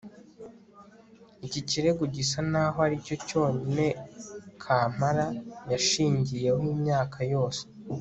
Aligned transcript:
iki 1.47 1.61
kirego 1.69 2.03
gisa 2.15 2.39
n'aho 2.51 2.77
ari 2.87 2.97
cyo 3.05 3.15
cyonyine 3.27 3.85
kampala 4.63 5.25
yashingiyeho 5.71 6.61
imyaka 6.75 7.19
yose 7.33 7.61